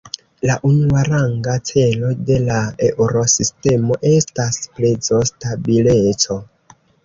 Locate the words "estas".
4.15-4.61